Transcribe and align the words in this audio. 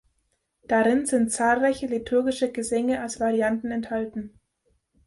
Darin 0.67 1.05
sind 1.05 1.31
zahlreiche 1.31 1.85
liturgische 1.85 2.51
Gesänge 2.51 3.01
als 3.01 3.19
Varianten 3.19 3.69
enthalten. 3.69 4.39